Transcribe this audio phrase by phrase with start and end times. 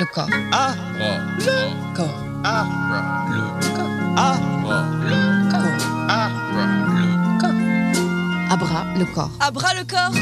[0.00, 0.28] le corps.
[0.52, 2.24] Ah, Le corps.
[2.44, 2.66] ah,
[3.28, 3.90] Le corps.
[4.16, 4.36] ah,
[5.02, 6.06] Le corps.
[6.08, 6.28] ah.
[6.96, 8.52] Le corps.
[8.52, 9.30] Abra le corps.
[9.40, 10.12] À bras le corps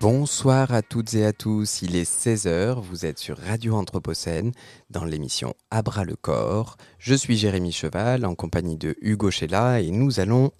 [0.00, 4.50] Bonsoir à toutes et à tous, il est 16h, vous êtes sur Radio Anthropocène
[4.90, 6.76] dans l'émission Abra le corps.
[6.98, 10.50] Je suis Jérémy Cheval en compagnie de Hugo Chella et nous allons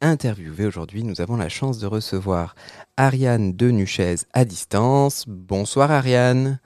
[0.00, 2.54] interviewer aujourd'hui, nous avons la chance de recevoir
[2.96, 5.24] Ariane Denuchez à distance.
[5.26, 6.60] Bonsoir Ariane.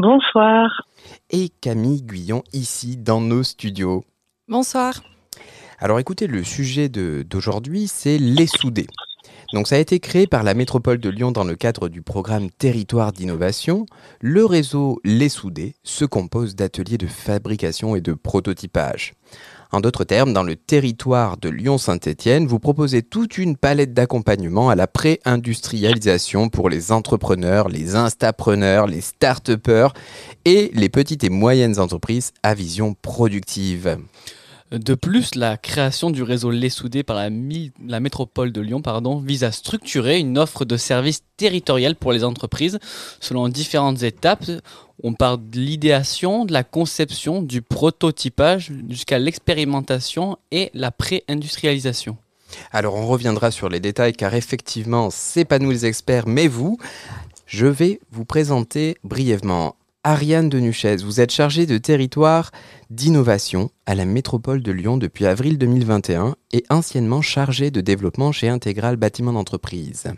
[0.00, 0.82] Bonsoir.
[1.30, 4.04] Et Camille Guyon ici dans nos studios.
[4.48, 5.02] Bonsoir
[5.78, 8.86] Alors écoutez, le sujet de- d'aujourd'hui, c'est les soudés.
[9.52, 12.50] Donc ça a été créé par la métropole de Lyon dans le cadre du programme
[12.50, 13.84] Territoire d'innovation.
[14.20, 19.12] Le réseau Les Soudés se compose d'ateliers de fabrication et de prototypage.
[19.74, 24.74] En d'autres termes, dans le territoire de Lyon-Saint-Étienne, vous proposez toute une palette d'accompagnement à
[24.74, 29.94] la pré-industrialisation pour les entrepreneurs, les instapreneurs, les start-upers
[30.44, 33.96] et les petites et moyennes entreprises à vision productive.
[34.72, 38.80] De plus, la création du réseau Les Soudés par la, métropole de Lyon
[39.22, 42.78] vise à structurer une offre de services territoriels pour les entreprises
[43.20, 44.50] selon différentes étapes.
[45.02, 52.16] On part de l'idéation, de la conception, du prototypage jusqu'à l'expérimentation et la pré-industrialisation.
[52.70, 56.78] Alors on reviendra sur les détails car effectivement, c'est pas nous les experts, mais vous.
[57.44, 60.96] Je vais vous présenter brièvement Ariane Denuchez.
[60.96, 62.50] Vous êtes chargée de territoire
[62.90, 68.48] d'innovation à la métropole de Lyon depuis avril 2021 et anciennement chargée de développement chez
[68.48, 70.12] Intégral Bâtiment d'entreprise.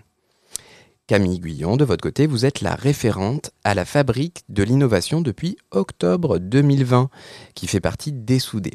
[1.06, 5.58] Camille Guyon, de votre côté, vous êtes la référente à la fabrique de l'innovation depuis
[5.70, 7.10] octobre 2020,
[7.54, 8.72] qui fait partie des soudés.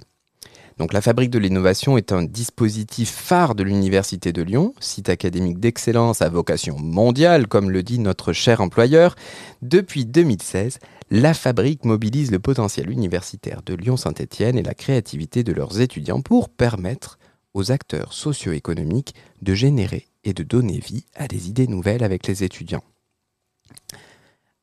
[0.80, 5.60] Donc la Fabrique de l'innovation est un dispositif phare de l'Université de Lyon, site académique
[5.60, 9.16] d'excellence à vocation mondiale, comme le dit notre cher employeur.
[9.62, 10.80] Depuis 2016,
[11.12, 16.48] la Fabrique mobilise le potentiel universitaire de Lyon-Saint-Étienne et la créativité de leurs étudiants pour
[16.48, 17.20] permettre
[17.54, 22.46] aux acteurs socio-économiques de générer et de donner vie à des idées nouvelles avec les
[22.46, 22.84] étudiants.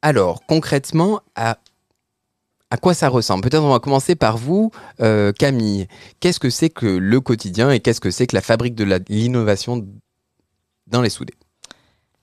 [0.01, 1.59] Alors, concrètement, à
[2.71, 5.87] à quoi ça ressemble Peut-être on va commencer par vous, euh, Camille.
[6.21, 9.87] Qu'est-ce que c'est que le quotidien et qu'est-ce que c'est que la fabrique de l'innovation
[10.89, 11.35] dans les soudés?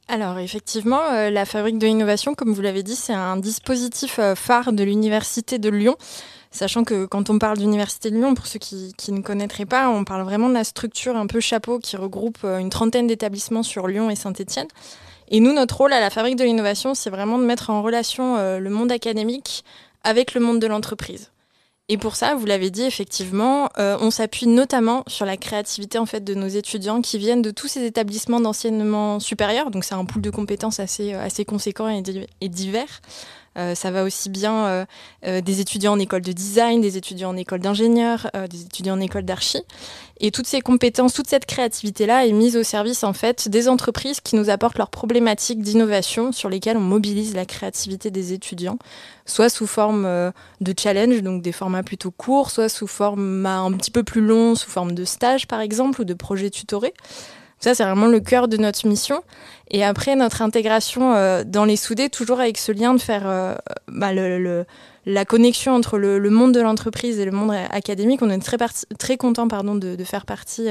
[0.09, 4.35] Alors effectivement, euh, la Fabrique de l'innovation, comme vous l'avez dit, c'est un dispositif euh,
[4.35, 5.95] phare de l'Université de Lyon.
[6.51, 10.03] Sachant que quand on parle d'Université de Lyon, pour ceux qui, ne connaîtraient pas, on
[10.03, 14.09] parle vraiment de la structure un peu chapeau qui regroupe une trentaine d'établissements sur Lyon
[14.11, 14.67] et Saint-Étienne.
[15.29, 18.37] Et nous, notre rôle à la Fabrique de l'innovation, c'est vraiment de mettre en relation
[18.59, 19.63] le monde académique
[20.03, 21.31] avec le monde de l'entreprise.
[21.89, 26.05] Et pour ça, vous l'avez dit effectivement, euh, on s'appuie notamment sur la créativité en
[26.05, 29.69] fait de nos étudiants qui viennent de tous ces établissements d'enseignement supérieur.
[29.69, 33.01] Donc c'est un pool de compétences assez euh, assez conséquent et, di- et divers.
[33.57, 34.85] Euh, ça va aussi bien euh,
[35.25, 38.95] euh, des étudiants en école de design, des étudiants en école d'ingénieur, euh, des étudiants
[38.95, 39.59] en école d'archi.
[40.19, 44.21] Et toutes ces compétences, toute cette créativité-là est mise au service en fait des entreprises
[44.21, 48.77] qui nous apportent leurs problématiques d'innovation sur lesquelles on mobilise la créativité des étudiants,
[49.25, 50.31] soit sous forme
[50.61, 54.55] de challenge, donc des formats plutôt courts, soit sous format un petit peu plus long,
[54.55, 56.93] sous forme de stage par exemple, ou de projets tutorés.
[57.63, 59.23] Ça, c'est vraiment le cœur de notre mission.
[59.71, 63.55] Et après, notre intégration euh, dans les soudés, toujours avec ce lien de faire euh,
[63.87, 64.09] bah,
[65.05, 68.21] la connexion entre le, monde de l'entreprise et le monde académique.
[68.21, 68.57] On est très,
[68.99, 70.67] très content pardon, de, faire partie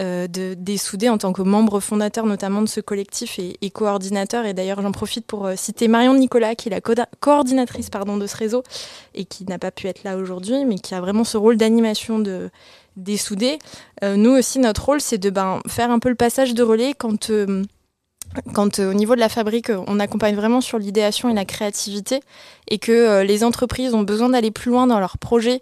[0.00, 4.46] euh, de, des soudés en tant que membre fondateur notamment de ce collectif et, coordinateur.
[4.46, 8.26] Et d'ailleurs, j'en profite pour citer Marion Nicolas, qui est la coda- coordinatrice pardon, de
[8.26, 8.64] ce réseau
[9.14, 12.18] et qui n'a pas pu être là aujourd'hui, mais qui a vraiment ce rôle d'animation
[12.18, 12.50] de,
[12.96, 13.58] des soudés.
[14.02, 16.94] Euh, nous aussi, notre rôle, c'est de ben, faire un peu le passage de relais
[16.96, 17.62] quand, euh,
[18.54, 22.20] quand euh, au niveau de la fabrique, on accompagne vraiment sur l'idéation et la créativité
[22.68, 25.60] et que les entreprises ont besoin d'aller plus loin dans leurs projets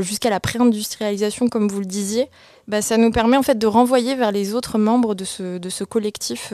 [0.00, 2.28] jusqu'à la pré-industrialisation, comme vous le disiez.
[2.66, 5.68] Bah, ça nous permet en fait de renvoyer vers les autres membres de ce, de
[5.68, 6.52] ce collectif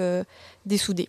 [0.64, 1.08] des soudés.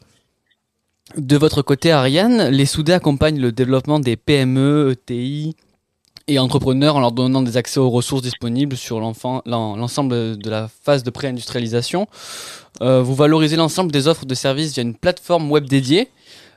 [1.16, 5.56] De votre côté, Ariane, les soudés accompagnent le développement des PME, ETI
[6.28, 11.04] et entrepreneurs en leur donnant des accès aux ressources disponibles sur l'ensemble de la phase
[11.04, 12.08] de pré-industrialisation.
[12.82, 16.10] Euh, vous valorisez l'ensemble des offres de services via une plateforme web dédiée.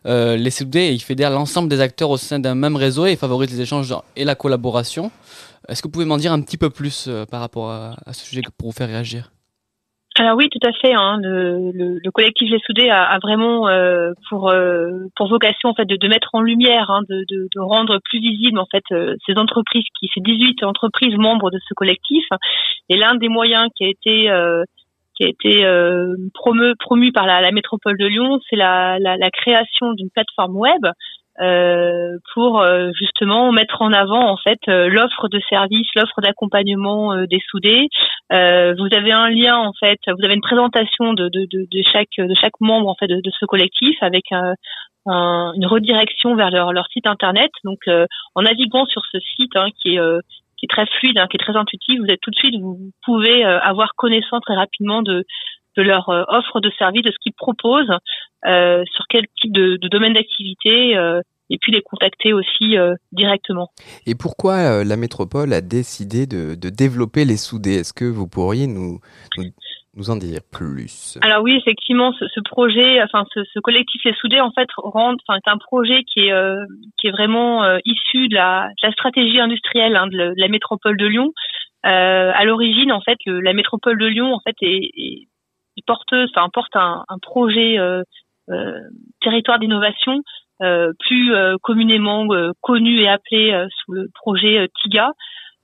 [0.06, 3.52] Euh, les soudés, ils fédèrent l'ensemble des acteurs au sein d'un même réseau et favorisent
[3.52, 5.11] les échanges et la collaboration.
[5.69, 8.25] Est-ce que vous pouvez m'en dire un petit peu plus euh, par rapport à ce
[8.25, 9.31] sujet pour vous faire réagir?
[10.20, 10.93] Alors oui, tout à fait.
[10.93, 15.70] Hein, le, le, le collectif Les Soudés a, a vraiment euh, pour euh, pour vocation
[15.70, 18.67] en fait de, de mettre en lumière, hein, de, de, de rendre plus visible en
[18.70, 22.26] fait euh, ces entreprises qui ces 18 entreprises membres de ce collectif.
[22.90, 24.62] Et l'un des moyens qui a été euh,
[25.17, 30.11] qui a été euh, promu, par la, métropole de Lyon, c'est la, la, création d'une
[30.11, 30.87] plateforme web
[31.41, 37.17] euh, pour euh, justement mettre en avant en fait euh, l'offre de services, l'offre d'accompagnement
[37.25, 37.88] des soudés.
[38.31, 42.19] vous avez un lien en fait, vous avez une présentation de, de, de, de chaque
[42.19, 44.55] de chaque membre en fait de, ce collectif avec un,
[45.06, 47.50] une redirection vers leur, leur site internet.
[47.65, 47.79] Donc
[48.35, 50.00] en naviguant sur ce site hein, qui est
[50.59, 52.91] qui est très fluide, hein, qui est très intuitif, vous êtes tout de suite, vous
[53.05, 55.25] pouvez avoir connaissance très rapidement de
[55.77, 57.93] de leur euh, offre de service, de ce qu'ils proposent,
[58.46, 61.20] euh, sur quel type de, de domaine d'activité, euh,
[61.50, 62.76] et puis les contacter aussi
[63.10, 63.70] directement.
[64.06, 67.81] Et pourquoi la métropole a décidé de, de développer les soudés?
[67.81, 69.00] Est-ce que vous pourriez nous,
[69.96, 71.19] nous, en dire plus?
[71.22, 75.16] Alors oui, effectivement, ce, ce projet, enfin ce, ce, collectif Les Soudés, en fait, rend,
[75.26, 76.32] enfin, est un projet qui est
[76.98, 81.06] qui est vraiment issu de la, de la, stratégie industrielle hein, de, la métropole de
[81.06, 81.32] Lyon.
[81.86, 85.28] Euh, à l'origine, en fait, le, la métropole de Lyon, en fait, est, est
[85.86, 88.04] porteuse, enfin porte un, un projet euh, euh,
[89.20, 90.23] territoire d'innovation
[90.62, 91.32] euh, plus
[91.62, 92.29] communément
[92.61, 95.12] connu et appelé sous le projet TIGA.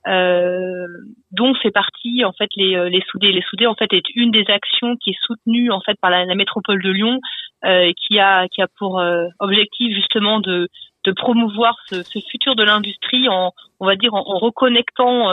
[0.08, 0.86] Euh,
[1.32, 3.32] dont fait partie en fait les, les soudés.
[3.32, 6.32] Les soudés en fait est une des actions qui est soutenue en fait par la,
[6.36, 7.18] métropole de Lyon,
[7.64, 9.02] euh, qui a qui a pour
[9.40, 10.68] objectif justement de
[11.04, 15.32] de promouvoir ce, futur de l'industrie en on va dire en, reconnectant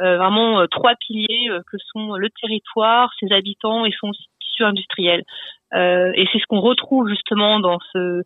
[0.00, 4.64] euh, vraiment euh, trois piliers euh, que sont le territoire, ses habitants et son tissu
[4.64, 5.22] industriel.
[5.74, 8.22] Et c'est ce qu'on retrouve justement dans ce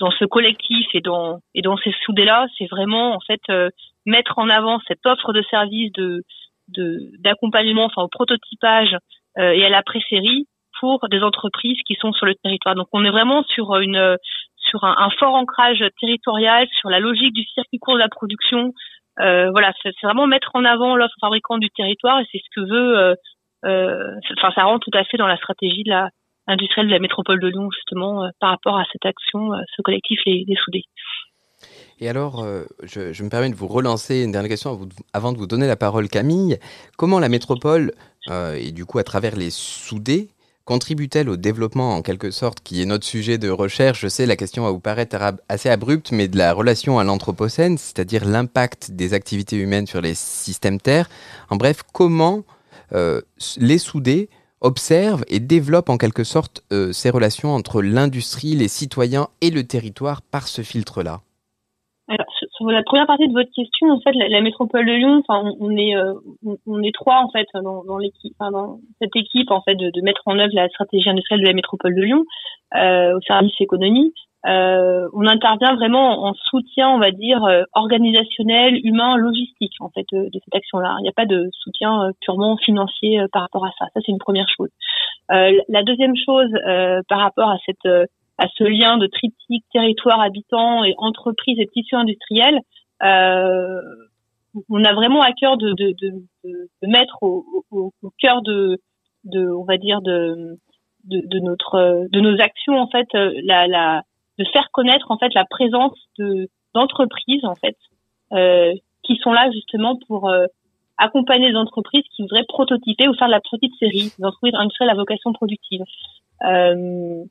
[0.00, 3.40] dans ce collectif et dans et dans ces soudés là, c'est vraiment en fait
[4.06, 6.22] mettre en avant cette offre de services de
[7.22, 8.96] d'accompagnement, enfin au prototypage
[9.36, 10.46] et à la pré-série
[10.80, 12.74] pour des entreprises qui sont sur le territoire.
[12.74, 14.16] Donc on est vraiment sur une
[14.56, 18.74] sur un, un, fort ancrage territorial, sur la logique du circuit court de la production,
[19.20, 22.66] euh, voilà, c'est vraiment mettre en avant l'offre fabricante du territoire et c'est ce que
[22.66, 22.98] veut.
[22.98, 23.14] Euh,
[23.64, 26.10] euh, enfin, ça rentre tout à fait dans la stratégie de la
[26.48, 30.46] industrielle de la métropole de Lyon justement par rapport à cette action, ce collectif les,
[30.64, 30.84] soudés.
[32.00, 32.46] Et alors,
[32.82, 34.78] je, je, me permets de vous relancer une dernière question
[35.12, 36.58] avant de vous donner la parole, Camille.
[36.96, 37.92] Comment la métropole,
[38.30, 40.28] et du coup à travers les soudés,
[40.68, 44.02] contribue-t-elle au développement en quelque sorte, qui est notre sujet de recherche?
[44.02, 45.16] Je sais, la question va vous paraître
[45.48, 50.12] assez abrupte, mais de la relation à l'Anthropocène, c'est-à-dire l'impact des activités humaines sur les
[50.12, 51.08] systèmes terres.
[51.48, 52.44] En bref, comment
[52.92, 53.22] euh,
[53.56, 54.28] les soudés
[54.60, 59.66] observent et développent en quelque sorte euh, ces relations entre l'industrie, les citoyens et le
[59.66, 61.20] territoire par ce filtre-là
[62.10, 62.26] alors,
[62.56, 65.76] sur la première partie de votre question, en fait, la, métropole de Lyon, enfin, on,
[65.76, 66.14] est, euh,
[66.66, 70.22] on, est trois en fait dans, l'équipe, enfin, cette équipe en fait de, de, mettre
[70.24, 72.24] en œuvre la stratégie industrielle de la métropole de Lyon
[72.74, 74.14] euh, au service économie.
[74.46, 80.06] Euh, on intervient vraiment en soutien, on va dire, euh, organisationnel, humain, logistique en fait
[80.12, 80.96] de, de cette action-là.
[81.00, 83.86] Il n'y a pas de soutien euh, purement financier par rapport à ça.
[83.94, 84.70] Ça c'est une première chose.
[85.28, 86.50] la deuxième chose
[87.08, 88.08] par rapport à cette
[88.38, 92.60] à ce lien de triptyque territoire, habitant et entreprise et tissu industriel,
[93.02, 93.80] euh,
[94.68, 98.78] on a vraiment à cœur de, de, de, de mettre au, au, au, cœur de,
[99.24, 100.56] de, on va dire de,
[101.04, 104.02] de, de, notre de nos actions en fait la, la
[104.38, 107.76] de faire connaître en fait la présence de d'entreprises en fait
[108.32, 110.46] euh, qui sont là justement pour euh,
[110.98, 114.90] accompagner les entreprises qui voudraient prototyper ou faire de la petite série, des entreprises industrielles
[114.90, 115.82] à vocation productive.
[116.44, 117.24] Euh,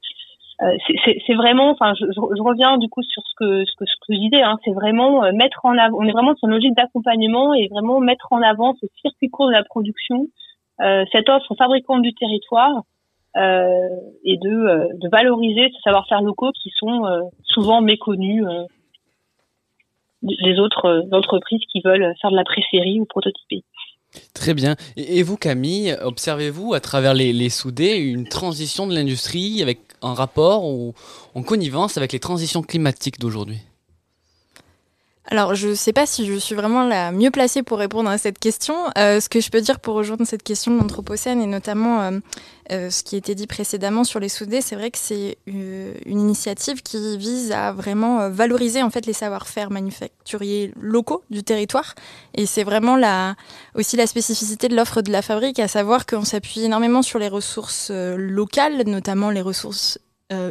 [0.64, 3.94] euh, c'est vraiment, enfin, je, je, reviens du coup sur ce que ce que, ce
[4.08, 6.56] que je disais, hein, c'est vraiment euh, mettre en avant, on est vraiment sur une
[6.56, 10.26] logique d'accompagnement et vraiment mettre en avant ce circuit court de la production,
[10.82, 12.82] euh, cette offre fabricante du territoire
[13.38, 18.46] et de, euh, valoriser ces savoir-faire locaux qui sont souvent méconnus
[20.22, 23.64] des autres entreprises qui veulent faire de la pré-série ou prototyper.
[24.34, 24.76] Très bien.
[24.96, 30.14] Et vous, Camille, observez-vous à travers les, les soudés une transition de l'industrie avec un
[30.14, 30.94] rapport ou
[31.36, 33.60] en connivence avec les transitions climatiques d'aujourd'hui?
[35.30, 38.18] Alors, je ne sais pas si je suis vraiment la mieux placée pour répondre à
[38.18, 38.76] cette question.
[38.98, 42.12] Euh, ce que je peux dire pour rejoindre cette question de l'Anthropocène et notamment euh,
[42.72, 46.82] euh, ce qui été dit précédemment sur les soudés, c'est vrai que c'est une, initiative
[46.82, 51.96] qui vise à vraiment valoriser en fait les savoir-faire manufacturiers locaux du territoire.
[52.34, 53.36] Et c'est vraiment la,
[53.76, 57.28] aussi la spécificité de l'offre de la fabrique, à savoir qu'on s'appuie énormément sur les
[57.28, 60.00] ressources locales, notamment les ressources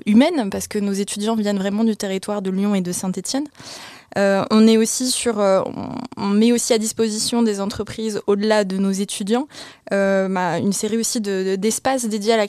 [0.07, 3.47] humaines, parce que nos étudiants viennent vraiment du territoire de Lyon et de Saint-Étienne.
[4.79, 9.49] Aussi sur, on, met aussi à disposition des entreprises au-delà de nos étudiants
[9.91, 12.47] bah, une série aussi d'espaces de, dédiés à la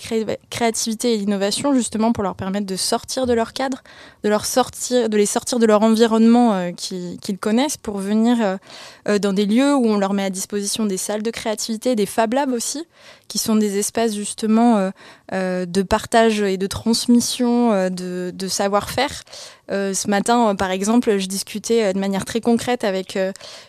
[0.50, 3.84] créativité et l'innovation justement pour leur permettre de sortir de leur cadre,
[4.24, 8.60] de les sortir de leur environnement qu'ils connaissent pour venir
[9.06, 12.34] dans des lieux où on leur met à disposition des salles de créativité, des Fab
[12.34, 12.86] Labs aussi,
[13.28, 14.90] qui sont des espaces justement euh,
[15.34, 19.24] euh, de partage et de transmission euh, de, savoir-faire.
[19.70, 23.20] ce matin, par exemple, je discutais de manière très concrète avec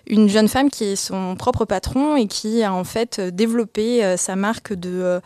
[0.06, 4.36] une jeune femme qui est son propre patron et qui a en fait développé sa
[4.36, 5.20] marque de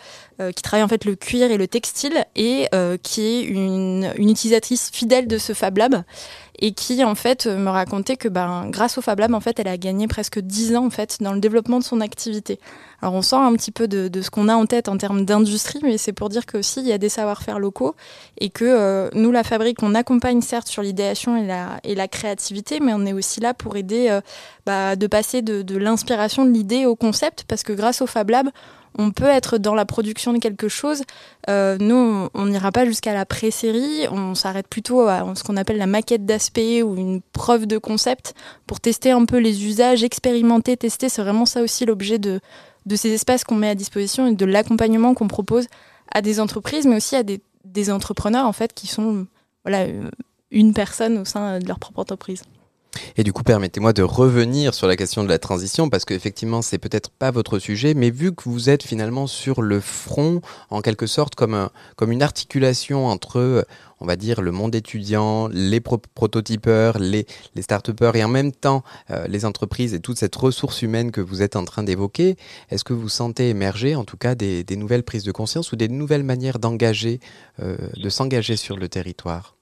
[0.56, 2.68] qui travaille en fait le cuir et le textile et
[3.02, 6.02] qui est une, une utilisatrice fidèle de ce Fab Lab
[6.62, 9.66] et qui en fait me racontait que ben, grâce au Fab Lab en fait elle
[9.66, 12.60] a gagné presque 10 ans en fait dans le développement de son activité.
[13.02, 15.80] Alors on sort un petit peu de, ce qu'on a en tête en termes d'industrie,
[15.82, 17.96] mais c'est pour dire qu'aussi il y a des savoir-faire locaux
[18.38, 22.06] et que euh, nous la fabrique on accompagne certes sur l'idéation et la, et la
[22.06, 24.20] créativité, mais on est aussi là pour aider euh,
[24.64, 28.30] bah, de passer de, de l'inspiration de l'idée au concept parce que grâce au Fab
[28.30, 28.50] Lab
[28.98, 31.02] on peut être dans la production de quelque chose.
[31.48, 35.78] Euh, nous, on n'ira pas jusqu'à la pré-série, on s'arrête plutôt à ce qu'on appelle
[35.78, 38.34] la maquette d'aspect ou une preuve de concept
[38.66, 41.08] pour tester un peu les usages, expérimenter, tester.
[41.08, 42.40] C'est vraiment ça aussi l'objet de,
[42.86, 45.66] de ces espaces qu'on met à disposition et de l'accompagnement qu'on propose
[46.12, 49.26] à des entreprises, mais aussi à des, des entrepreneurs en fait qui sont
[49.64, 50.10] voilà, euh,
[50.50, 52.42] une personne au sein de leur propre entreprise.
[53.16, 56.78] Et du coup, permettez-moi de revenir sur la question de la transition, parce qu'effectivement, c'est
[56.78, 61.06] peut-être pas votre sujet, mais vu que vous êtes finalement sur le front, en quelque
[61.06, 63.66] sorte, comme, comme une articulation entre,
[64.00, 68.82] on va dire, le monde étudiant, les prototypeurs, les, les start-upers, et en même temps,
[69.10, 72.36] euh, les entreprises et toute cette ressource humaine que vous êtes en train d'évoquer,
[72.70, 75.76] est-ce que vous sentez émerger, en tout cas, des, des nouvelles prises de conscience ou
[75.76, 77.20] des nouvelles manières d'engager,
[77.60, 79.56] euh, de s'engager sur le territoire?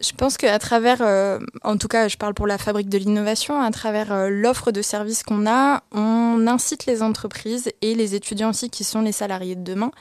[0.00, 3.60] Je pense qu'à travers, euh, en tout cas, je parle pour la fabrique de l'innovation,
[3.60, 8.50] à travers euh, l'offre de services qu'on a, on incite les entreprises et les étudiants
[8.50, 9.92] aussi, qui sont les salariés de demain,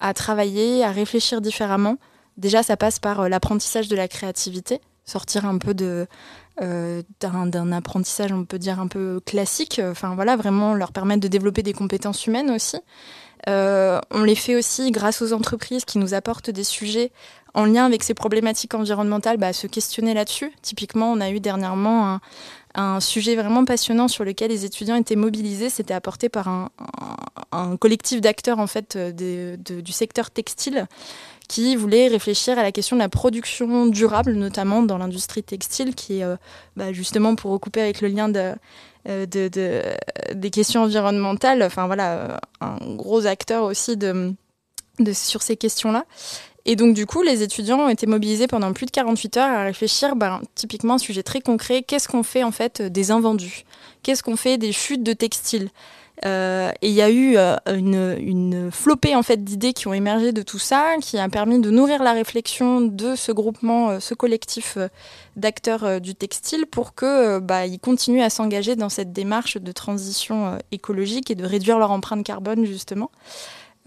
[0.00, 1.96] à travailler, à réfléchir différemment.
[2.38, 8.44] Déjà, ça passe par euh, l'apprentissage de la créativité, sortir un peu d'un apprentissage, on
[8.44, 9.80] peut dire un peu classique.
[9.84, 12.78] Enfin voilà, vraiment leur permettre de développer des compétences humaines aussi.
[13.46, 17.12] on les fait aussi grâce aux entreprises qui nous apportent des sujets
[17.54, 20.52] en lien avec ces problématiques environnementales, bah, se questionner là-dessus.
[20.62, 22.20] Typiquement, on a eu dernièrement
[22.74, 25.70] un, sujet vraiment passionnant sur lequel les étudiants étaient mobilisés.
[25.70, 30.86] C'était apporté par un, collectif d'acteurs en fait du secteur textile
[31.48, 36.20] qui voulait réfléchir à la question de la production durable, notamment dans l'industrie textile, qui
[36.20, 36.36] est euh,
[36.76, 39.82] bah, justement pour recouper avec le lien euh, de,
[40.32, 41.64] des questions environnementales.
[41.64, 43.98] Enfin voilà, un gros acteur aussi
[45.12, 46.04] sur ces questions-là.
[46.66, 49.62] Et donc, du coup, les étudiants ont été mobilisés pendant plus de 48 heures à
[49.62, 53.64] réfléchir, ben, typiquement, un sujet très concret, qu'est-ce qu'on fait en fait des invendus?
[54.02, 55.70] Qu'est-ce qu'on fait des chutes de textiles?
[56.26, 60.32] Euh, et il y a eu euh, une, flopée en fait d'idées qui ont émergé
[60.32, 64.12] de tout ça, qui a permis de nourrir la réflexion de ce groupement, euh, ce
[64.14, 64.76] collectif
[65.36, 70.58] d'acteurs du textile, pour que bah, ils continuent à s'engager dans cette démarche de transition
[70.72, 73.10] écologique et de réduire leur empreinte carbone justement.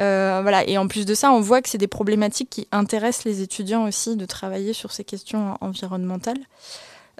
[0.01, 0.67] Euh, voilà.
[0.67, 3.87] Et en plus de ça, on voit que c'est des problématiques qui intéressent les étudiants
[3.87, 6.39] aussi de travailler sur ces questions environnementales.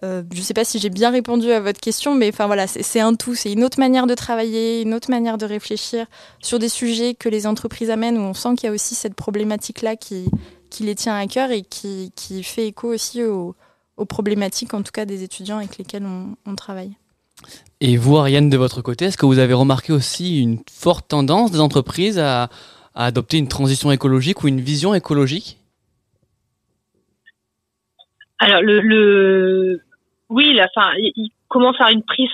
[0.03, 2.67] Euh, je ne sais pas si j'ai bien répondu à votre question, mais enfin voilà,
[2.67, 3.35] c'est un tout.
[3.35, 6.07] C'est une autre manière de travailler, une autre manière de réfléchir
[6.39, 9.13] sur des sujets que les entreprises amènent, où on sent qu'il y a aussi cette
[9.13, 10.29] problématique-là qui,
[10.79, 12.11] les tient à cœur et qui,
[12.43, 13.55] fait écho aussi aux,
[14.09, 16.97] problématiques, en tout cas des étudiants avec lesquels on travaille.
[17.81, 21.51] Et vous, Ariane, de votre côté, est-ce que vous avez remarqué aussi une forte tendance
[21.51, 22.49] des entreprises à,
[22.95, 25.57] adopter une transition écologique ou une vision écologique?
[28.39, 29.81] Alors, le,
[30.29, 32.29] oui, la, fin, il commence à une prise.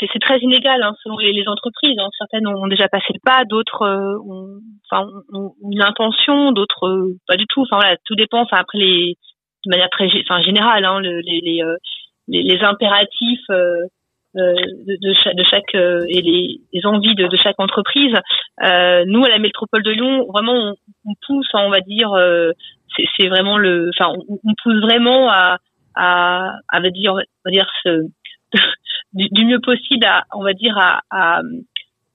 [0.00, 1.98] c'est très inégal hein, selon les, entreprises.
[1.98, 2.08] Hein.
[2.18, 7.46] Certaines ont déjà passé le pas, d'autres euh, ont, une intention, d'autres euh, pas du
[7.46, 7.62] tout.
[7.70, 8.42] Enfin tout dépend.
[8.42, 9.16] Enfin après les,
[9.66, 11.76] de manière très, enfin générale, hein, les, les, euh,
[12.28, 13.86] les, impératifs euh,
[14.36, 18.14] de, de, chaque, euh, et les, envies de, chaque entreprise.
[18.62, 20.74] Euh, nous à la métropole de Lyon, vraiment
[21.04, 22.10] on, pousse, on va dire,
[23.16, 25.58] c'est vraiment le, enfin on, pousse vraiment à,
[25.94, 27.66] à, à dire, on va dire
[29.12, 31.40] du, mieux possible à, on va dire à, à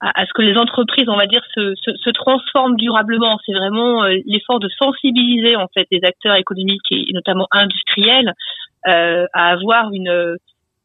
[0.04, 3.38] à, ce que les entreprises, on va dire, se, se, transforment durablement.
[3.46, 8.34] C'est vraiment l'effort de sensibiliser en fait les acteurs économiques et notamment industriels
[8.88, 10.36] euh, à avoir une,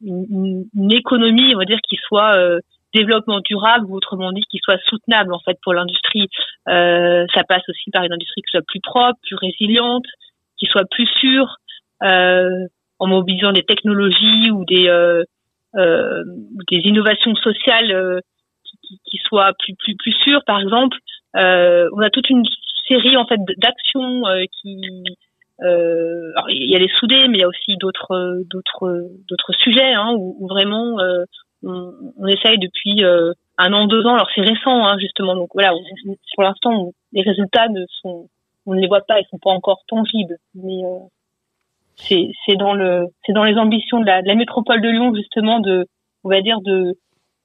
[0.01, 2.59] une, économie, on va dire, qui soit euh,
[2.93, 6.27] développement durable ou autrement dit qui soit soutenable en fait pour l'industrie.
[6.69, 10.05] Euh, ça passe aussi par une industrie qui soit plus propre, plus résiliente,
[10.57, 11.57] qui soit plus sûre.
[12.03, 12.49] Euh,
[12.99, 14.89] en mobilisant des technologies ou des
[15.75, 18.21] des innovations sociales
[18.63, 20.97] qui, qui, soient plus plus plus sûres par exemple
[21.35, 22.43] on a toute une
[22.87, 24.23] série en fait d'actions
[24.61, 24.81] qui
[25.63, 29.93] euh, il y a les soudés, mais il y a aussi d'autres d'autres d'autres sujets
[29.93, 31.25] hein, où, où, vraiment euh,
[31.63, 34.15] on, on, essaye depuis euh, un an, deux ans.
[34.15, 35.71] Alors c'est récent hein, justement, donc voilà.
[36.35, 38.29] pour l'instant, les résultats ne sont,
[38.67, 40.99] on ne les voit pas, ils sont pas encore tangibles, mais euh,
[41.95, 45.13] c'est c'est dans le c'est dans les ambitions de la, de la métropole de Lyon
[45.15, 45.87] justement de
[46.23, 46.93] on va dire de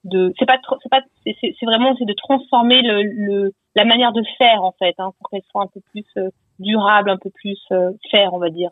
[0.04, 4.23] de c'est pas c'est pas c'est vraiment c'est de transformer le, le, la manière de
[4.37, 6.28] faire en fait hein, pour qu'elle soit un peu plus euh,
[6.59, 8.71] durable, un peu plus euh, faire, on va dire.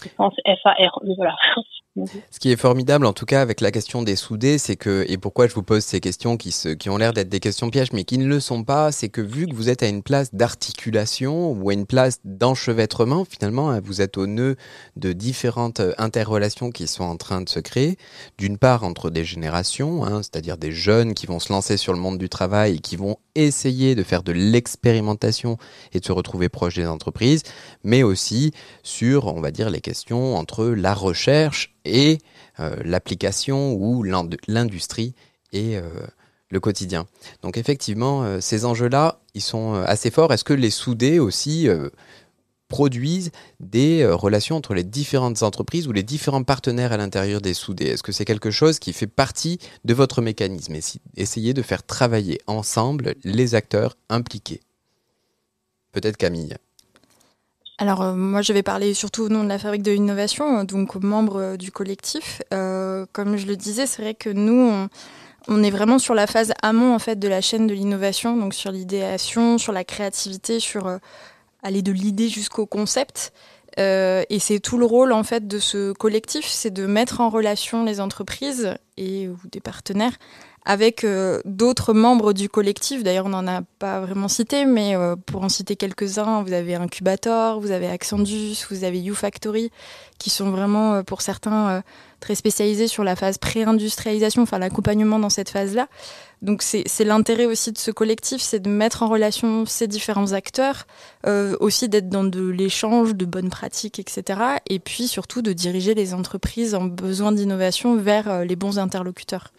[0.00, 1.36] F-A-R, e, voilà.
[2.30, 5.18] Ce qui est formidable, en tout cas, avec la question des soudés, c'est que, et
[5.18, 6.54] pourquoi je vous pose ces questions qui,
[6.88, 9.46] ont l'air d'être des questions pièges, mais qui ne le sont pas, c'est que vu
[9.46, 14.00] que vous êtes à une place d'articulation ou à une place d'enchevêtrement, finalement, hein, vous
[14.00, 14.56] êtes au nœud
[14.96, 17.96] de différentes euh, interrelations qui sont en train de se créer.
[18.38, 21.98] D'une part, entre des générations, hein, c'est-à-dire des jeunes qui vont se lancer sur le
[21.98, 25.56] monde du travail et qui vont essayer de faire de l'expérimentation
[25.92, 27.42] et de se retrouver proche des entreprises,
[27.82, 28.52] mais aussi
[28.82, 32.18] sur, on va dire, les questions entre la recherche et
[32.60, 35.14] euh, l'application ou l'industrie
[35.52, 35.82] et euh,
[36.50, 37.06] le quotidien.
[37.42, 40.32] Donc effectivement, euh, ces enjeux-là, ils sont assez forts.
[40.32, 41.68] Est-ce que les soudés aussi
[42.66, 43.30] produisent
[43.60, 47.86] des relations entre les différentes entreprises ou les différents partenaires à l'intérieur des soudés?
[47.86, 50.74] Est-ce que c'est quelque chose qui fait partie de votre mécanisme?
[51.16, 54.60] Essayez de faire travailler ensemble les acteurs impliqués.
[55.92, 56.56] Peut-être Camille
[57.78, 60.96] alors euh, moi je vais parler surtout au nom de la fabrique de l'innovation, donc
[60.96, 62.42] aux membres euh, du collectif.
[62.52, 64.88] Euh, comme je le disais, c'est vrai que nous
[65.48, 68.52] on, est vraiment sur la phase amont en fait de la chaîne de l'innovation, donc
[68.52, 70.98] sur l'idéation, sur la créativité, sur
[71.62, 73.32] aller de l'idée jusqu'au concept.
[73.78, 77.84] et c'est tout le rôle en fait de ce collectif, c'est de mettre en relation
[77.84, 80.18] les entreprises et ou des partenaires
[80.68, 83.02] avec euh, d'autres membres du collectif.
[83.02, 86.74] D'ailleurs, on n'en a pas vraiment cité, mais euh, pour en citer quelques-uns, vous avez
[86.74, 89.70] Incubator, vous avez Accendus, vous avez YouFactory,
[90.18, 91.82] qui sont vraiment, euh, pour certains,
[92.20, 95.88] très spécialisés sur la phase pré-industrialisation, enfin l'accompagnement dans cette phase-là.
[96.42, 100.86] Donc c'est l'intérêt aussi de ce collectif, c'est de mettre en relation ces différents acteurs,
[101.60, 104.40] aussi d'être dans de l'échange, de bonnes pratiques, etc.
[104.68, 109.52] Et puis surtout de diriger les entreprises en besoin d'innovation vers les bons interlocuteurs.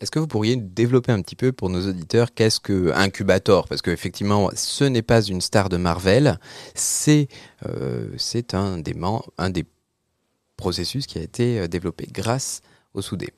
[0.00, 3.66] Est-ce que vous pourriez développer un petit peu pour nos auditeurs qu'est-ce que Incubator?
[3.66, 6.38] Parce qu'effectivement, ce n'est pas une star de Marvel,
[6.74, 7.28] c'est
[7.66, 8.08] euh,
[8.52, 9.64] un, des
[10.56, 12.60] processus qui a été euh, développé grâce
[12.92, 13.32] au Soudé.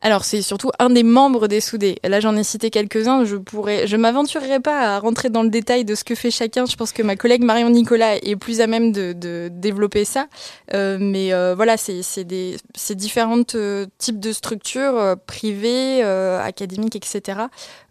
[0.00, 1.96] Alors c'est surtout un des membres des soudés.
[2.04, 3.24] Là j'en ai cité quelques-uns.
[3.24, 6.66] Je pourrais, je m'aventurerai pas à rentrer dans le détail de ce que fait chacun.
[6.66, 10.28] Je pense que ma collègue Marion Nicolas est plus à même de, développer ça.
[10.72, 12.56] Euh, mais euh, voilà, c'est des
[12.90, 17.40] différents euh, types de structures privées, académiques, etc.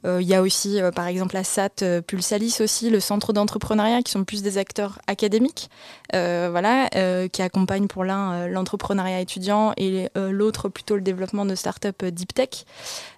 [0.08, 4.24] Il y a aussi par exemple la SAT Pulsalis aussi, le centre d'entrepreneuriat qui sont
[4.24, 5.70] plus des acteurs académiques,
[6.14, 6.90] voilà,
[7.32, 12.34] qui accompagnent pour l'un l'entrepreneuriat étudiant et l'autre plutôt le développement de start-up euh, deep
[12.34, 12.66] tech.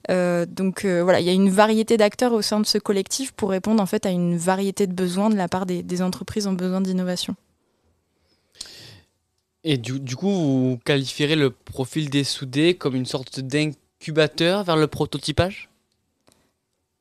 [0.10, 3.32] Euh, donc euh, voilà, il y a une variété d'acteurs au sein de ce collectif
[3.32, 6.54] pour répondre en fait à une variété de besoins de la part des, entreprises en
[6.54, 7.36] besoin d'innovation.
[9.66, 14.88] Et du, coup, vous qualifierez le profil des soudés comme une sorte d'incubateur vers le
[14.88, 15.69] prototypage?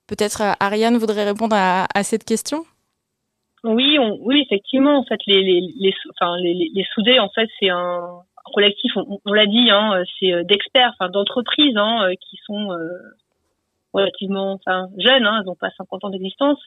[0.09, 2.64] Peut-être Ariane voudrait répondre à, cette question?
[3.64, 4.99] Oui, oui, effectivement.
[4.99, 10.03] En fait, les, les, les, soudés, en fait, c'est un, collectif, on, l'a dit, hein,
[10.18, 12.88] c'est euh, d'experts, enfin d'entreprises hein, euh, qui sont euh,
[13.92, 16.59] relativement enfin, jeunes, hein, elles n'ont pas 50 ans d'existence,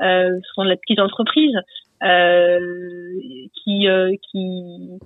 [0.00, 1.56] ce sont de la petite entreprise
[3.64, 3.88] qui
[4.30, 4.98] qui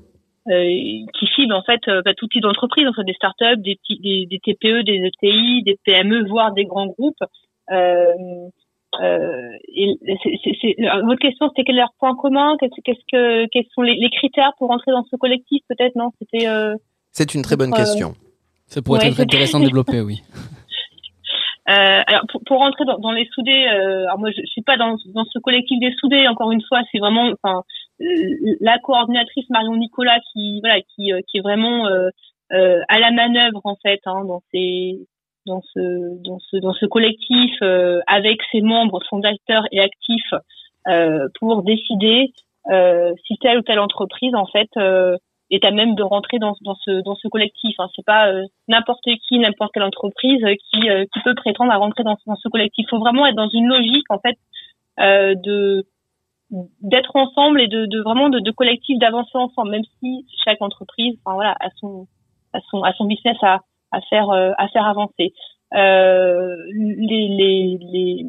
[0.44, 4.38] qui ciblent en fait bah, tout type d'entreprise, en fait, des startups, des, des, des
[4.38, 7.22] TPE, des ETI, des PME, voire des grands groupes.
[7.70, 8.48] Euh,
[9.00, 9.48] euh,
[10.60, 12.56] c'est, votre question, c'était quel est leur point commun?
[12.60, 15.96] Qu'est-ce que, quels sont les, critères pour entrer dans ce collectif Peut-être?
[15.96, 16.46] Non C'était.
[16.46, 16.74] Euh,
[17.10, 18.14] c'est une très bonne question.
[18.66, 20.22] Ça pourrait être intéressant de développer, oui.
[21.70, 24.62] Euh, alors pour, pour rentrer dans, dans les soudés, euh, alors moi je, je suis
[24.62, 26.26] pas dans, dans ce collectif des soudés.
[26.26, 27.62] Encore une fois, c'est vraiment, enfin,
[28.60, 34.00] la coordinatrice Marion Nicolas qui, voilà, qui, qui est vraiment à la manœuvre en fait
[34.04, 35.06] hein, dans ces
[35.46, 40.34] dans ce dans ce dans ce collectif euh, avec ses membres fondateurs et actifs
[40.88, 42.32] euh, pour décider
[42.70, 45.16] euh, si telle ou telle entreprise en fait euh,
[45.50, 47.74] est à même de rentrer dans, dans ce dans ce collectif.
[47.78, 47.88] Hein.
[47.94, 52.16] C'est pas euh, n'importe qui, n'importe quelle entreprise qui qui peut prétendre à rentrer dans,
[52.26, 52.86] dans ce collectif.
[52.88, 54.38] Faut vraiment être dans une logique en fait
[54.98, 55.84] de
[56.82, 61.16] d'être ensemble et de, de vraiment de, de collectif d'avancer ensemble, même si chaque entreprise,
[61.24, 62.06] enfin voilà, a son
[62.52, 63.60] a son a son business à
[63.92, 65.32] à faire à faire avancer.
[65.74, 68.26] Euh, les, les, les,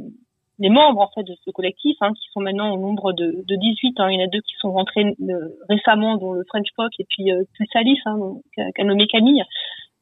[0.60, 3.56] les membres en fait de ce collectif, hein, qui sont maintenant au nombre de, de
[3.56, 6.67] 18, hein, il y en a deux qui sont rentrés euh, récemment, dont le French
[6.76, 8.17] Pop et puis euh, plus Alice, hein,
[8.76, 9.43] qu'a nommé Camille.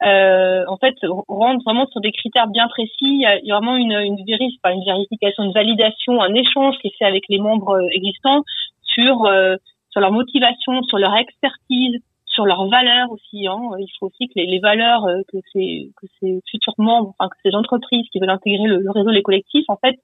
[0.04, 0.96] Euh, en fait,
[1.28, 2.92] rentrent vraiment sur des critères bien précis.
[3.02, 7.06] Il y a, vraiment une, une, une vérification, une validation, un échange qui est fait
[7.06, 8.44] avec les membres euh, existants
[8.82, 9.56] sur euh,
[9.92, 13.48] sur leur motivation, sur leur expertise, sur leurs valeurs aussi.
[13.48, 13.60] Hein.
[13.80, 17.38] Il faut aussi que les, les valeurs que ces que ces futurs membres, enfin que
[17.44, 19.98] ces entreprises qui veulent intégrer le, le réseau les collectifs, en fait,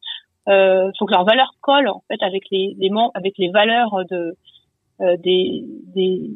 [0.49, 4.35] euh, faut que leurs valeurs collent en fait avec les, les avec les valeurs de
[5.01, 5.63] euh, des,
[5.95, 6.31] des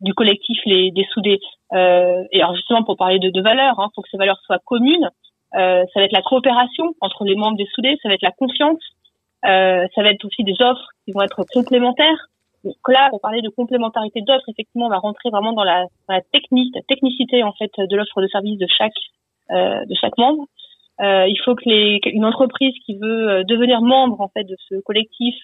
[0.00, 1.40] du collectif les des soudés.
[1.72, 4.58] Euh, et alors justement pour parler de, de valeurs, hein, faut que ces valeurs soient
[4.64, 5.08] communes.
[5.54, 8.32] Euh, ça va être la coopération entre les membres des soudés, ça va être la
[8.32, 8.80] confiance,
[9.44, 12.28] euh, ça va être aussi des offres qui vont être complémentaires.
[12.64, 16.14] Donc là, pour parler de complémentarité d'offres, effectivement, on va rentrer vraiment dans la, dans
[16.14, 18.92] la technique, la technicité en fait de l'offre de service de chaque
[19.50, 20.44] euh, de chaque membre.
[21.00, 24.56] Euh, il faut que les, une entreprise qui veut euh, devenir membre en fait de
[24.68, 25.34] ce collectif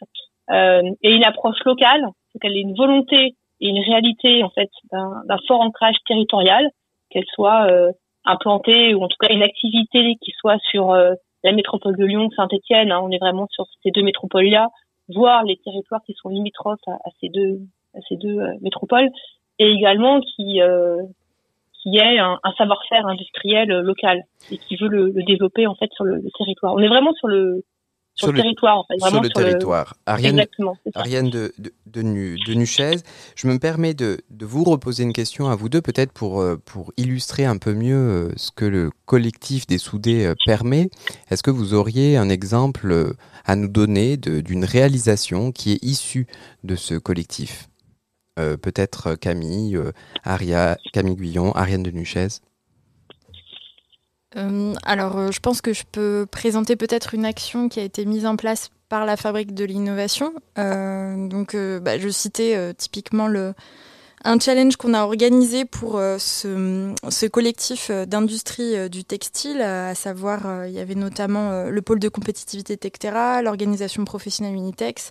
[0.50, 2.06] euh, ait une approche locale,
[2.40, 6.68] qu'elle ait une volonté et une réalité en fait d'un fort ancrage territorial,
[7.10, 7.90] qu'elle soit euh,
[8.24, 12.28] implantée ou en tout cas une activité qui soit sur euh, la métropole de Lyon,
[12.36, 12.92] Saint-Étienne.
[12.92, 14.68] Hein, on est vraiment sur ces deux métropoles-là,
[15.08, 17.60] voire les territoires qui sont limitrophes à, ces deux
[17.94, 19.08] à ces deux métropoles,
[19.58, 20.60] et également qui
[21.82, 26.04] qui est un, savoir-faire industriel euh, local et qui veut le, développer en fait sur
[26.04, 26.74] le, territoire.
[26.74, 27.62] On est vraiment sur le
[28.18, 28.96] sur, le, territoire, en fait.
[29.00, 29.94] Vraiment sur le territoire.
[30.06, 30.44] Ariane,
[30.94, 32.96] Ariane de, de, de, de Nuchez,
[33.36, 36.60] je me permets de, de vous reposer une question à vous deux, peut-être pour, euh,
[36.64, 40.90] pour illustrer un peu mieux euh, ce que le collectif des soudés permet.
[41.30, 46.26] Est-ce que vous auriez un exemple à nous donner d'une réalisation qui est issue
[46.64, 47.68] de ce collectif?
[48.38, 49.90] Euh, peut-être euh, Camille, euh,
[50.22, 52.28] Aria, Camille Guyon, Ariane de Nuchez
[54.34, 58.36] alors, je pense que je peux présenter peut-être une action qui a été mise en
[58.36, 60.32] place par la Fabrique de l'innovation.
[60.56, 63.28] donc, bah, je citais typiquement
[64.24, 70.80] un challenge qu'on a organisé pour ce, collectif d'industrie du textile, à savoir, il y
[70.80, 75.10] avait notamment le pôle de compétitivité Tectera, l'organisation professionnelle Unitex,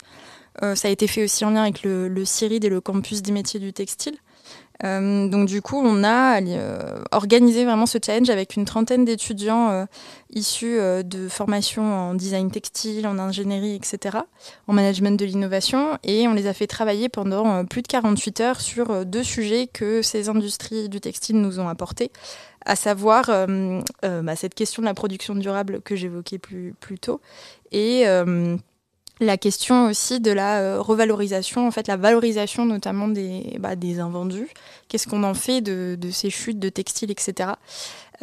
[0.63, 3.31] euh, ça a été fait aussi en lien avec le CIRID et le campus des
[3.31, 4.17] métiers du textile.
[4.83, 9.69] Euh, donc du coup, on a euh, organisé vraiment ce challenge avec une trentaine d'étudiants
[9.69, 9.85] euh,
[10.33, 14.17] issus de formations en design textile, en ingénierie, etc.,
[14.67, 18.61] en management de l'innovation, et on les a fait travailler pendant plus de 48 heures
[18.61, 22.11] sur deux sujets que ces industries du textile nous ont apportés,
[22.65, 23.31] à savoir
[24.03, 27.21] bah, cette question de la production durable que j'évoquais plus, plus tôt,
[27.71, 28.05] et
[29.19, 33.99] la question aussi de la euh, revalorisation, en fait la valorisation notamment des, bah, des
[33.99, 34.49] invendus.
[34.87, 37.51] Qu'est-ce qu'on en fait de, de, ces chutes de textiles, etc.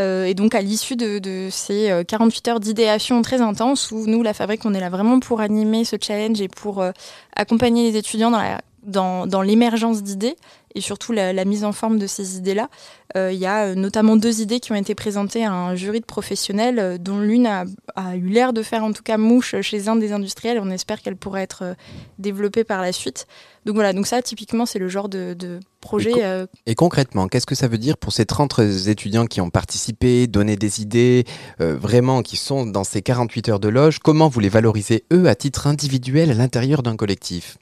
[0.00, 4.07] Euh, et donc à l'issue de, de, ces 48 euh, heures d'idéation très intenses, où
[4.07, 6.90] nous, la fabrique, on est là vraiment pour animer ce challenge et pour euh,
[7.37, 10.37] accompagner les étudiants dans dans, dans l'émergence d'idées
[10.74, 12.68] et surtout la, la, mise en forme de ces idées-là.
[13.16, 16.00] Euh, il y a euh, notamment deux idées qui ont été présentées à un jury
[16.00, 19.54] de professionnels, euh, dont l'une a, a, eu l'air de faire en tout cas mouche
[19.60, 20.58] chez un des industriels.
[20.60, 21.76] On espère qu'elle pourrait être
[22.18, 23.26] développée par la suite.
[23.64, 26.10] Donc voilà, donc ça typiquement c'est le genre de, de projet.
[26.10, 28.58] Et, co et concrètement, qu'est-ce que ça veut dire pour ces 30
[28.88, 31.24] étudiants qui ont participé, donné des idées,
[31.60, 34.00] euh, vraiment qui sont dans ces 48 heures de loge?
[34.00, 37.56] Comment vous les valorisez eux à titre individuel à l'intérieur d'un collectif?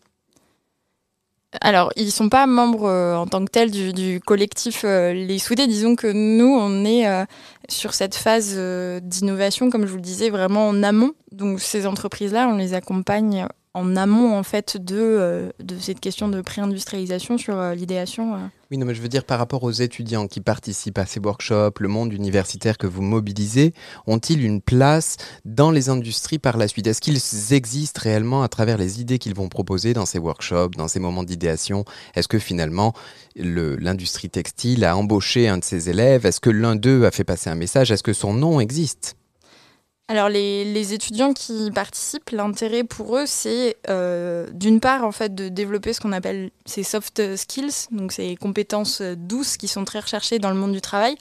[1.60, 5.38] Alors, ils sont pas membres euh, en tant que tels du, du collectif euh, Les
[5.38, 5.66] Soudés.
[5.66, 7.24] Disons que nous, on est euh,
[7.68, 8.58] sur cette phase
[9.02, 11.12] d'innovation, comme je vous le disais, vraiment en amont.
[11.30, 16.28] Donc, ces entreprises-là, on les accompagne en amont en fait de, euh, de cette question
[16.28, 18.34] de pré-industrialisation sur euh, l'idéation.
[18.34, 18.38] Euh.
[18.70, 21.80] Oui, non, mais je veux dire par rapport aux étudiants qui participent à ces workshops,
[21.80, 23.72] le monde universitaire que vous mobilisez,
[24.06, 26.86] ont-ils une place dans les industries par la suite?
[26.86, 30.88] Est-ce qu'ils existent réellement à travers les idées qu'ils vont proposer dans ces workshops, dans
[30.88, 31.84] ces moments d'idéation?
[32.14, 32.92] Est-ce que finalement
[33.36, 36.24] l'industrie textile a embauché un de ses élèves?
[36.26, 37.90] Est-ce que l'un d'eux a fait passer un message?
[37.90, 39.16] Est-ce que son nom existe?
[40.12, 45.48] Alors les, étudiants qui participent, l'intérêt pour eux, c'est euh, d'une part en fait de
[45.48, 50.38] développer ce qu'on appelle ces soft skills, donc ces compétences douces qui sont très recherchées
[50.38, 51.16] dans le monde du travail.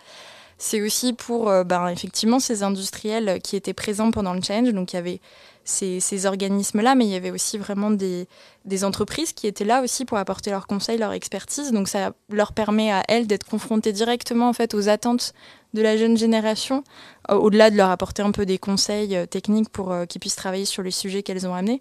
[0.57, 4.91] C'est aussi pour euh, ben, effectivement ces industriels qui étaient présents pendant le challenge, donc
[4.91, 5.21] il y avait
[5.63, 8.27] ces, ces organismes-là, mais il y avait aussi vraiment des,
[8.65, 11.71] des, entreprises qui étaient là aussi pour apporter leurs conseils, leur expertise.
[11.71, 15.33] Donc ça leur permet à elles d'être confrontées directement en fait aux attentes
[15.73, 16.83] de la jeune génération,
[17.29, 20.91] au-delà de leur apporter un peu des conseils techniques pour qu'ils puissent travailler sur les
[20.91, 21.79] sujets qu'elles ont amenés.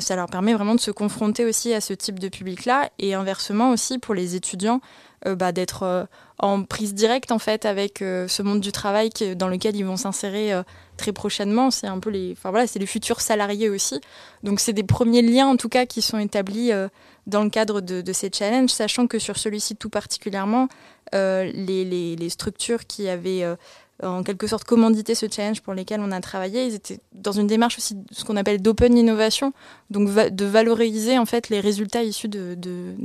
[0.00, 3.70] ça leur permet vraiment de se confronter aussi à ce type de public-là et inversement
[3.70, 4.80] aussi pour les étudiants
[5.24, 9.84] bah, d'être en prise directe en fait avec ce monde du travail dans lequel ils
[9.84, 10.52] vont s'insérer
[10.96, 11.70] très prochainement.
[11.70, 14.00] C'est un peu les, enfin voilà, c'est les futurs salariés aussi.
[14.42, 16.72] Donc c'est des premiers liens en tout cas qui sont établis
[17.26, 20.68] dans le cadre de, ces challenges, sachant que sur celui-ci tout particulièrement,
[21.14, 23.56] euh, les, structures qui avaient euh,
[24.02, 27.46] en quelque sorte commandité ce challenge pour lesquels on a travaillé, ils étaient dans une
[27.46, 29.52] démarche aussi ce qu'on appelle d'open innovation,
[29.90, 32.56] donc de valoriser en fait les résultats issus de,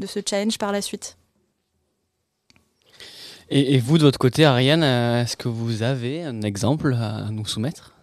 [0.08, 1.18] ce challenge par la suite.
[3.50, 7.46] Et, vous, de votre côté, Ariane, euh, est-ce que vous avez un exemple à nous
[7.46, 7.98] soumettre?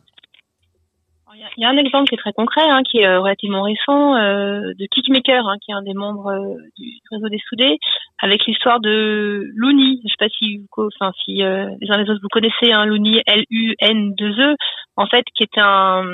[1.56, 4.16] Il y a un exemple qui est très concret, hein, qui est euh, relativement récent,
[4.16, 7.78] euh, de Kickmaker, hein, qui est un des membres euh, du réseau des soudés,
[8.20, 10.00] avec l'histoire de Looney.
[10.02, 13.22] Je sais pas si, enfin, si euh, les uns les autres vous connaissez, hein, Looney,
[13.26, 14.56] L-U-N-2-E,
[14.96, 16.04] en fait, qui est un,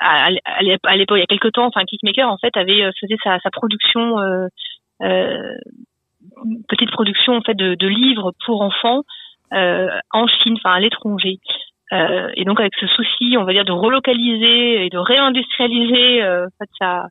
[0.00, 3.38] à, à l'époque, il y a quelques temps, enfin, Kickmaker, en fait, avait faisait sa,
[3.40, 4.16] sa production,
[6.68, 9.02] petite production en fait de, de livres pour enfants
[9.50, 11.38] en Chine, enfin à l'étranger.
[11.92, 16.46] Euh, et donc avec ce souci, on va dire, de relocaliser et de réindustrialiser euh,
[16.46, 17.06] en sa,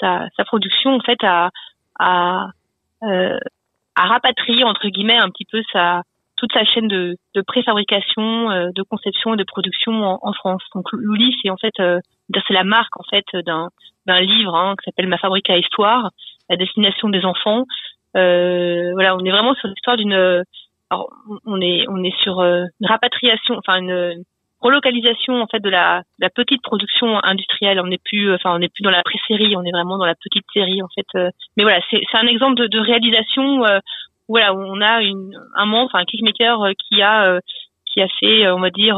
[0.00, 1.50] sa, sa, production, en fait, à,
[1.98, 2.48] à,
[3.02, 3.38] euh,
[3.96, 6.02] à rapatrier entre guillemets un petit peu sa
[6.36, 10.62] toute sa chaîne de, de préfabrication, euh, de conception et de production en, en France.
[10.74, 12.00] Donc Louli, c'est en fait, euh,
[12.32, 13.68] c'est la marque en fait d'un
[14.06, 16.10] d'un livre hein, qui s'appelle Ma fabrique à histoire,
[16.50, 17.64] la destination des enfants.
[18.14, 20.44] Voilà, on est vraiment sur l'histoire d'une
[20.90, 21.10] alors,
[21.46, 24.22] on est on est sur euh, une rapatriation, enfin une
[24.60, 27.80] relocalisation en fait de la, la petite production industrielle.
[27.80, 30.14] On n'est plus, enfin on n'est plus dans la pré-série, on est vraiment dans la
[30.14, 31.06] petite série en fait.
[31.18, 31.30] Euh.
[31.56, 33.78] mais voilà, c'est c'est un exemple de, de réalisation euh,
[34.28, 37.38] voilà où on a une, un membre, enfin un clickmaker qui a
[37.92, 38.96] qui a fait, on va dire,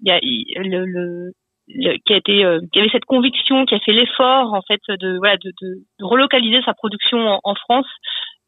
[0.00, 0.18] il y a
[0.62, 1.32] le, le
[1.68, 5.36] qui a été qui avait cette conviction qui a fait l'effort en fait de voilà
[5.36, 7.86] de, de, de relocaliser sa production en, en France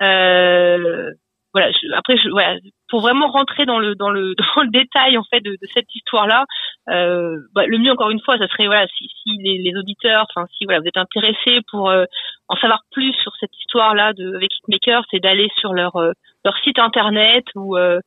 [0.03, 1.13] euh,
[1.55, 2.59] voilà, après, je, voilà,
[2.89, 5.93] pour vraiment rentrer dans le dans le dans le détail en fait de, de cette
[5.95, 6.45] histoire-là,
[6.89, 10.27] euh, bah, le mieux encore une fois, ça serait voilà si, si les, les, auditeurs,
[10.29, 12.05] enfin si voilà vous êtes intéressés pour euh,
[12.49, 16.13] en savoir plus sur cette histoire-là de avec Hitmaker, c'est d'aller sur leur euh,
[16.45, 18.01] leur site internet ou euh,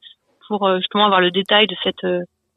[0.48, 2.06] pour justement avoir le détail de cette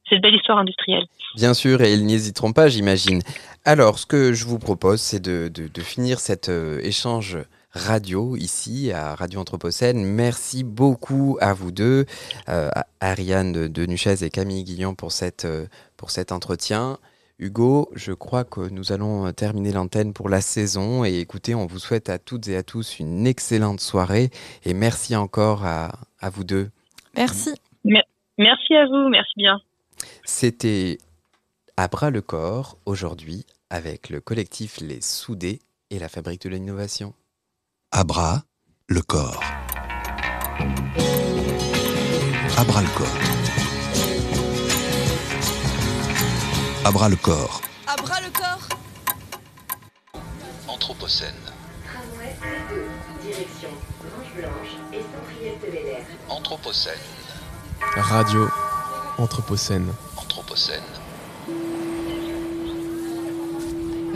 [0.09, 1.05] cette belle histoire industrielle.
[1.37, 3.21] Bien sûr, et ils n'hésiteront pas, j'imagine.
[3.65, 6.51] Alors, ce que je vous propose, c'est de, de, de finir cet
[6.83, 7.39] échange
[7.75, 10.05] radio ici à Radio Anthropocène.
[10.05, 12.07] Merci beaucoup à vous deux,
[12.49, 16.99] euh, Ariane de, de et Camille Guillon pour, cette, euh, pour cet entretien.
[17.39, 21.81] Hugo, je crois que nous allons terminer l'antenne pour la saison et écoutez, on vous
[21.81, 24.31] souhaite à toutes et à tous une excellente soirée
[24.65, 26.71] et merci encore à, à vous deux.
[27.17, 27.51] Merci.
[28.39, 29.61] Merci à vous, merci bien.
[30.25, 30.99] C'était
[31.77, 35.61] à bras le corps aujourd'hui avec le collectif Les Soudés
[35.91, 37.15] et la Fabrique de l'innovation
[37.97, 38.43] à bras
[38.89, 39.41] le corps.
[42.57, 43.07] À bras le corps.
[46.85, 47.61] À bras le corps.
[47.87, 48.69] À bras le corps.
[50.67, 51.31] Anthropocène.
[53.23, 53.69] Direction
[54.35, 55.05] Blanche et
[56.29, 56.99] Anthropocène.
[57.95, 58.49] Radio
[59.19, 59.93] Anthropocène.
[60.17, 60.83] Anthropocène.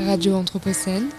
[0.05, 1.11] Radio Anthropocène.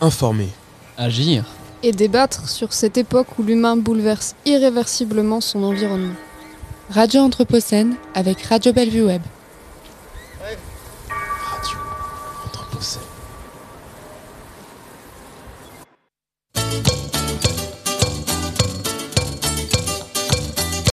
[0.00, 0.50] Informer.
[0.96, 1.44] Agir
[1.84, 6.14] et débattre sur cette époque où l'humain bouleverse irréversiblement son environnement.
[6.88, 9.20] Radio Anthropocène avec Radio Bellevue Web.